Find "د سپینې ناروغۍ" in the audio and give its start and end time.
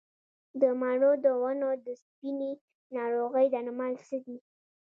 1.85-3.47